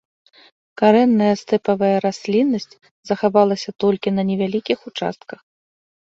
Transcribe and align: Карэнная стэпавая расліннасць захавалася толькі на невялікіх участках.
Карэнная 0.81 1.33
стэпавая 1.41 1.97
расліннасць 2.05 2.65
захавалася 3.09 3.69
толькі 3.83 4.13
на 4.17 4.23
невялікіх 4.31 4.79
участках. 4.93 5.39